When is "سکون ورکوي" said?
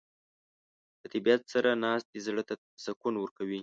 2.85-3.59